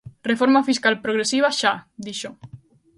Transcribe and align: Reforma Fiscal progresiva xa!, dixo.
Reforma 0.29 0.61
Fiscal 0.69 0.95
progresiva 1.05 1.49
xa!, 1.59 1.73
dixo. 2.05 2.29